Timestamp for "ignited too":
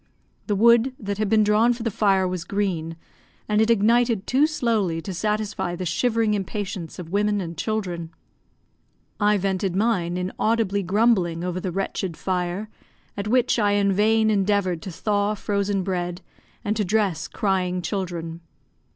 3.69-4.47